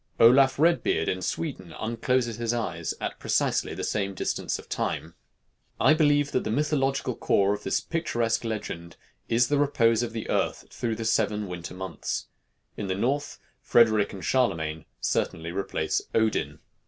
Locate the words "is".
9.29-9.47